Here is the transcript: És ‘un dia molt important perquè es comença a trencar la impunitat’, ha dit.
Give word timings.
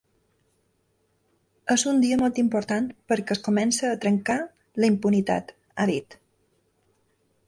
És 1.73 1.83
‘un 1.91 1.99
dia 2.05 2.17
molt 2.21 2.39
important 2.43 2.87
perquè 3.13 3.35
es 3.37 3.43
comença 3.49 3.87
a 3.91 3.99
trencar 4.07 4.39
la 4.83 4.89
impunitat’, 4.95 5.53
ha 5.77 5.87
dit. 5.95 6.17